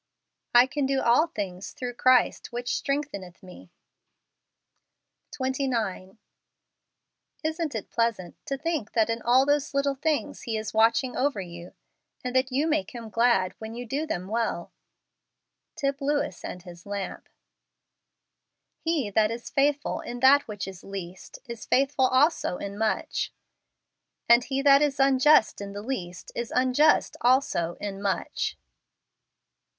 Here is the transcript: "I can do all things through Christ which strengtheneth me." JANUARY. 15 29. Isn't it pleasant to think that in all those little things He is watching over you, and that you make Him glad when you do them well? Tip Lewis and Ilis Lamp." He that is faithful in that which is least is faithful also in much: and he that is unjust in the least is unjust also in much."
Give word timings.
"I 0.55 0.65
can 0.65 0.87
do 0.87 0.99
all 0.99 1.27
things 1.27 1.73
through 1.73 1.93
Christ 1.93 2.51
which 2.51 2.75
strengtheneth 2.75 3.43
me." 3.43 3.69
JANUARY. 5.31 5.37
15 5.53 5.67
29. 5.67 6.17
Isn't 7.43 7.75
it 7.75 7.91
pleasant 7.91 8.35
to 8.47 8.57
think 8.57 8.93
that 8.93 9.11
in 9.11 9.21
all 9.21 9.45
those 9.45 9.75
little 9.75 9.93
things 9.93 10.41
He 10.41 10.57
is 10.57 10.73
watching 10.73 11.15
over 11.15 11.39
you, 11.39 11.75
and 12.23 12.35
that 12.35 12.51
you 12.51 12.65
make 12.65 12.95
Him 12.95 13.11
glad 13.11 13.53
when 13.59 13.75
you 13.75 13.85
do 13.85 14.07
them 14.07 14.27
well? 14.27 14.71
Tip 15.75 16.01
Lewis 16.01 16.43
and 16.43 16.63
Ilis 16.63 16.87
Lamp." 16.87 17.29
He 18.83 19.11
that 19.11 19.29
is 19.29 19.51
faithful 19.51 19.99
in 19.99 20.19
that 20.21 20.47
which 20.47 20.67
is 20.67 20.83
least 20.83 21.37
is 21.45 21.67
faithful 21.67 22.07
also 22.07 22.57
in 22.57 22.75
much: 22.75 23.31
and 24.27 24.43
he 24.45 24.63
that 24.63 24.81
is 24.81 24.99
unjust 24.99 25.61
in 25.61 25.73
the 25.73 25.83
least 25.83 26.31
is 26.33 26.51
unjust 26.55 27.17
also 27.21 27.75
in 27.75 28.01
much." 28.01 28.57